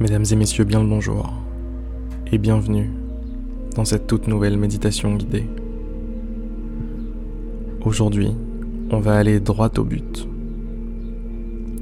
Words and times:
Mesdames 0.00 0.26
et 0.30 0.36
messieurs, 0.36 0.62
bien 0.62 0.80
le 0.80 0.88
bonjour 0.88 1.28
et 2.30 2.38
bienvenue 2.38 2.88
dans 3.74 3.84
cette 3.84 4.06
toute 4.06 4.28
nouvelle 4.28 4.56
méditation 4.56 5.16
guidée. 5.16 5.44
Aujourd'hui, 7.84 8.30
on 8.92 9.00
va 9.00 9.16
aller 9.16 9.40
droit 9.40 9.72
au 9.76 9.82
but. 9.82 10.28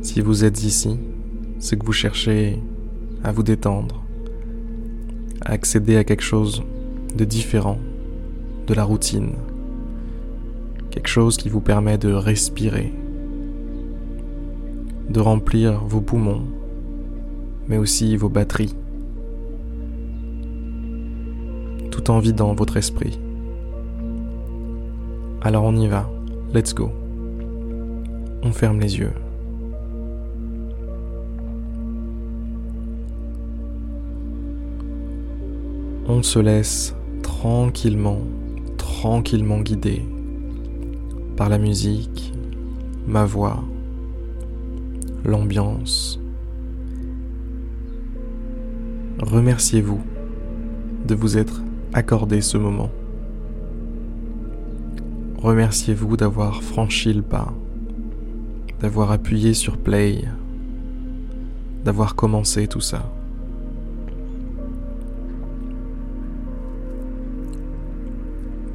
Si 0.00 0.22
vous 0.22 0.46
êtes 0.46 0.64
ici, 0.64 0.98
c'est 1.58 1.78
que 1.78 1.84
vous 1.84 1.92
cherchez 1.92 2.58
à 3.22 3.30
vous 3.30 3.42
détendre, 3.42 4.02
à 5.42 5.52
accéder 5.52 5.96
à 5.96 6.04
quelque 6.04 6.24
chose 6.24 6.62
de 7.14 7.26
différent 7.26 7.78
de 8.66 8.72
la 8.72 8.84
routine, 8.84 9.32
quelque 10.90 11.08
chose 11.08 11.36
qui 11.36 11.50
vous 11.50 11.60
permet 11.60 11.98
de 11.98 12.10
respirer, 12.10 12.90
de 15.10 15.20
remplir 15.20 15.84
vos 15.84 16.00
poumons 16.00 16.46
mais 17.68 17.76
aussi 17.76 18.16
vos 18.16 18.28
batteries, 18.28 18.74
tout 21.90 22.10
en 22.10 22.18
vidant 22.18 22.54
votre 22.54 22.76
esprit. 22.76 23.20
Alors 25.42 25.64
on 25.64 25.76
y 25.76 25.86
va, 25.86 26.10
let's 26.52 26.74
go. 26.74 26.90
On 28.42 28.52
ferme 28.52 28.80
les 28.80 28.98
yeux. 28.98 29.12
On 36.10 36.22
se 36.22 36.38
laisse 36.38 36.94
tranquillement, 37.22 38.20
tranquillement 38.78 39.60
guider 39.60 40.02
par 41.36 41.48
la 41.48 41.58
musique, 41.58 42.32
ma 43.06 43.24
voix, 43.24 43.62
l'ambiance, 45.24 46.18
remerciez-vous 49.20 50.00
de 51.06 51.14
vous 51.14 51.38
être 51.38 51.62
accordé 51.92 52.40
ce 52.40 52.58
moment. 52.58 52.90
Remerciez-vous 55.38 56.16
d'avoir 56.16 56.62
franchi 56.62 57.12
le 57.12 57.22
pas, 57.22 57.52
d'avoir 58.80 59.12
appuyé 59.12 59.54
sur 59.54 59.76
play, 59.76 60.24
d'avoir 61.84 62.14
commencé 62.14 62.66
tout 62.66 62.80
ça. 62.80 63.10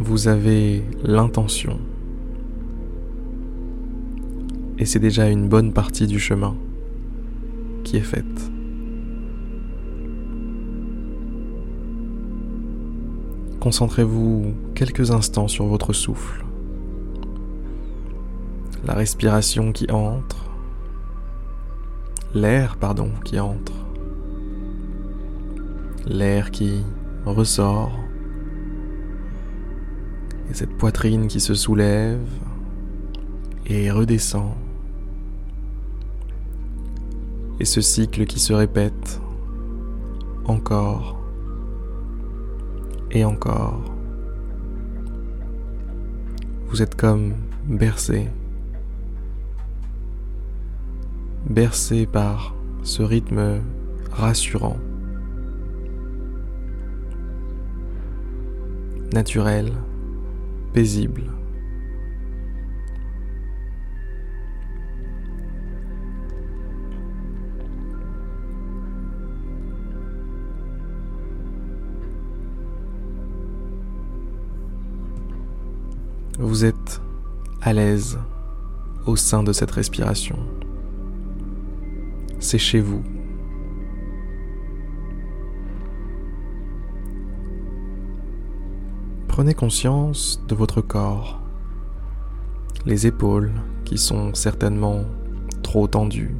Vous 0.00 0.28
avez 0.28 0.82
l'intention. 1.02 1.78
Et 4.78 4.84
c'est 4.84 4.98
déjà 4.98 5.28
une 5.28 5.48
bonne 5.48 5.72
partie 5.72 6.06
du 6.06 6.18
chemin 6.18 6.54
qui 7.82 7.96
est 7.96 8.00
faite. 8.00 8.55
Concentrez-vous 13.66 14.54
quelques 14.76 15.10
instants 15.10 15.48
sur 15.48 15.66
votre 15.66 15.92
souffle. 15.92 16.44
La 18.84 18.94
respiration 18.94 19.72
qui 19.72 19.90
entre. 19.90 20.48
L'air, 22.32 22.76
pardon, 22.76 23.10
qui 23.24 23.40
entre. 23.40 23.72
L'air 26.06 26.52
qui 26.52 26.84
ressort. 27.24 27.90
Et 30.48 30.54
cette 30.54 30.76
poitrine 30.76 31.26
qui 31.26 31.40
se 31.40 31.54
soulève 31.54 32.24
et 33.66 33.90
redescend. 33.90 34.52
Et 37.58 37.64
ce 37.64 37.80
cycle 37.80 38.26
qui 38.26 38.38
se 38.38 38.52
répète 38.52 39.20
encore 40.44 41.15
et 43.10 43.24
encore. 43.24 43.82
Vous 46.68 46.82
êtes 46.82 46.94
comme 46.94 47.34
bercé, 47.64 48.28
bercé 51.48 52.06
par 52.06 52.54
ce 52.82 53.02
rythme 53.02 53.60
rassurant, 54.10 54.78
naturel, 59.12 59.72
paisible. 60.72 61.35
Vous 76.38 76.66
êtes 76.66 77.00
à 77.62 77.72
l'aise 77.72 78.18
au 79.06 79.16
sein 79.16 79.42
de 79.42 79.54
cette 79.54 79.70
respiration. 79.70 80.38
C'est 82.40 82.58
chez 82.58 82.80
vous. 82.80 83.02
Prenez 89.28 89.54
conscience 89.54 90.42
de 90.46 90.54
votre 90.54 90.82
corps, 90.82 91.40
les 92.84 93.06
épaules 93.06 93.52
qui 93.86 93.96
sont 93.96 94.34
certainement 94.34 95.04
trop 95.62 95.86
tendues. 95.86 96.36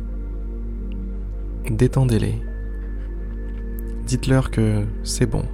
Détendez-les. 1.70 2.42
Dites-leur 4.06 4.50
que 4.50 4.84
c'est 5.04 5.26
bon. 5.26 5.46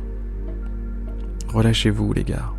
Relâchez-vous 1.48 2.12
les 2.12 2.25
gars. 2.25 2.52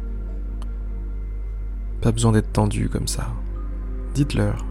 Pas 2.04 2.12
besoin 2.12 2.34
d'être 2.34 2.52
tendu 2.52 2.90
comme 2.90 3.08
ça. 3.08 3.28
Dites-leur. 4.14 4.66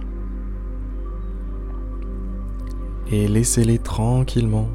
Et 3.10 3.26
laissez-les 3.26 3.78
tranquillement 3.78 4.68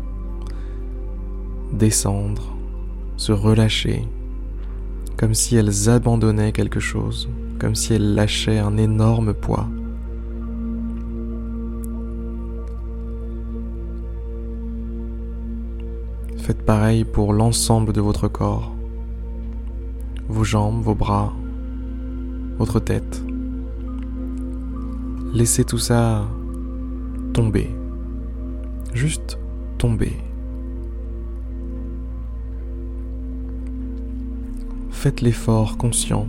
descendre, 1.71 2.55
se 3.15 3.31
relâcher, 3.31 4.07
comme 5.17 5.35
si 5.35 5.55
elles 5.55 5.87
abandonnaient 5.87 6.51
quelque 6.51 6.79
chose, 6.79 7.29
comme 7.59 7.75
si 7.75 7.93
elles 7.93 8.15
lâchaient 8.15 8.57
un 8.57 8.77
énorme 8.77 9.35
poids. 9.35 9.67
Faites 16.37 16.65
pareil 16.65 17.05
pour 17.05 17.33
l'ensemble 17.33 17.93
de 17.93 18.01
votre 18.01 18.27
corps, 18.27 18.73
vos 20.27 20.43
jambes, 20.43 20.81
vos 20.81 20.95
bras, 20.95 21.33
votre 22.57 22.79
tête. 22.79 23.23
Laissez 25.33 25.63
tout 25.63 25.77
ça 25.77 26.25
tomber. 27.33 27.69
Juste 28.93 29.37
tomber. 29.77 30.13
Faites 34.89 35.21
l'effort 35.21 35.77
conscient 35.77 36.27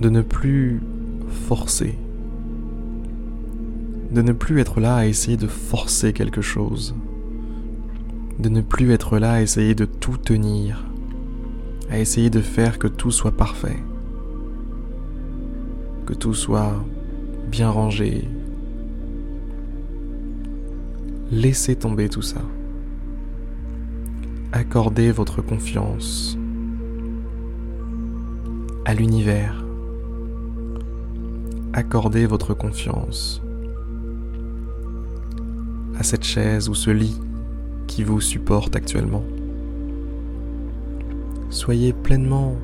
de 0.00 0.10
ne 0.10 0.22
plus 0.22 0.80
forcer, 1.28 1.98
de 4.12 4.22
ne 4.22 4.32
plus 4.32 4.60
être 4.60 4.80
là 4.80 4.96
à 4.96 5.06
essayer 5.06 5.36
de 5.36 5.46
forcer 5.46 6.12
quelque 6.12 6.40
chose, 6.40 6.94
de 8.38 8.48
ne 8.48 8.60
plus 8.60 8.92
être 8.92 9.18
là 9.18 9.32
à 9.32 9.40
essayer 9.40 9.74
de 9.74 9.86
tout 9.86 10.16
tenir, 10.16 10.87
à 11.90 11.98
essayer 11.98 12.30
de 12.30 12.40
faire 12.40 12.78
que 12.78 12.86
tout 12.86 13.10
soit 13.10 13.36
parfait, 13.36 13.82
que 16.06 16.14
tout 16.14 16.34
soit 16.34 16.74
bien 17.50 17.70
rangé. 17.70 18.28
Laissez 21.30 21.76
tomber 21.76 22.08
tout 22.08 22.22
ça. 22.22 22.40
Accordez 24.52 25.12
votre 25.12 25.42
confiance 25.42 26.38
à 28.84 28.94
l'univers. 28.94 29.64
Accordez 31.74 32.26
votre 32.26 32.54
confiance 32.54 33.42
à 35.98 36.02
cette 36.02 36.24
chaise 36.24 36.68
ou 36.68 36.74
ce 36.74 36.90
lit 36.90 37.20
qui 37.86 38.04
vous 38.04 38.20
supporte 38.20 38.76
actuellement 38.76 39.24
soyez 41.50 41.92
pleinement 41.92 42.56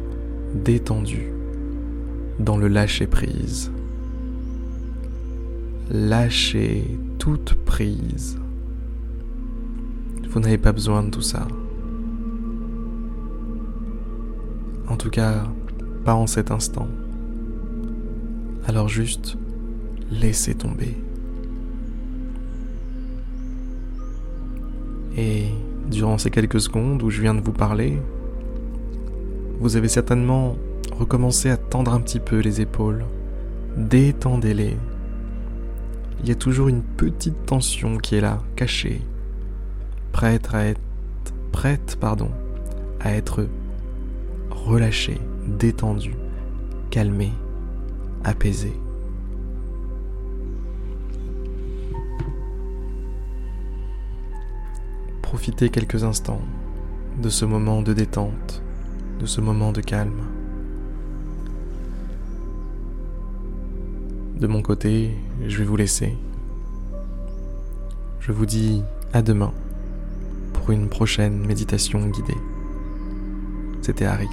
détendu 0.55 1.33
dans 2.39 2.57
le 2.57 2.69
lâcher-prise. 2.69 3.71
Lâchez 5.91 6.99
toute 7.19 7.55
prise. 7.55 8.39
Vous 10.31 10.41
n'avez 10.41 10.59
pas 10.59 10.73
besoin 10.73 11.03
de 11.03 11.11
tout 11.11 11.23
ça. 11.23 11.47
En 14.89 14.97
tout 14.97 15.11
cas, 15.11 15.45
pas 16.05 16.15
en 16.15 16.27
cet 16.27 16.51
instant. 16.51 16.89
Alors 18.67 18.89
juste, 18.89 19.37
laissez 20.11 20.55
tomber. 20.55 20.97
Et 25.17 25.47
durant 25.91 26.19
ces 26.19 26.31
quelques 26.31 26.61
secondes 26.61 27.03
où 27.03 27.11
je 27.11 27.21
viens 27.21 27.35
de 27.35 27.41
vous 27.41 27.53
parler, 27.53 28.01
vous 29.65 29.77
avez 29.77 29.89
certainement 29.89 30.59
recommencé 30.93 31.49
à 31.49 31.57
tendre 31.57 31.95
un 31.95 32.01
petit 32.03 32.21
peu 32.21 32.41
les 32.41 32.61
épaules. 32.61 33.07
Détendez-les. 33.79 34.77
Il 36.21 36.29
y 36.29 36.33
a 36.33 36.35
toujours 36.35 36.69
une 36.69 36.83
petite 36.83 37.47
tension 37.47 37.97
qui 37.97 38.17
est 38.17 38.21
là, 38.21 38.43
cachée, 38.57 39.01
prête 40.13 40.51
à 40.53 40.67
être 40.67 40.83
prête, 41.51 41.97
pardon, 41.99 42.31
à 43.01 43.15
être 43.15 43.47
relâchée, 44.51 45.19
détendue, 45.47 46.17
calmée, 46.91 47.33
apaisée. 48.23 48.79
Profitez 55.23 55.71
quelques 55.71 56.05
instants 56.05 56.43
de 57.23 57.31
ce 57.31 57.47
moment 57.47 57.81
de 57.81 57.95
détente, 57.95 58.64
de 59.19 59.27
ce 59.27 59.41
moment 59.41 59.73
de 59.73 59.81
calme. 59.81 60.23
De 64.39 64.47
mon 64.47 64.63
côté, 64.63 65.11
je 65.47 65.59
vais 65.59 65.65
vous 65.65 65.77
laisser. 65.77 66.17
Je 68.21 68.33
vous 68.33 68.47
dis 68.47 68.83
à 69.13 69.23
demain 69.23 69.53
pour 70.53 70.71
une 70.71 70.89
prochaine 70.89 71.47
méditation 71.47 72.07
guidée. 72.09 72.39
C'était 73.81 74.07
Harry. 74.07 74.29